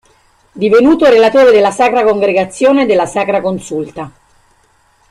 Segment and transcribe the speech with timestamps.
[0.55, 4.11] Divenuto relatore della Sacra Congregazione della Sacra Consulta.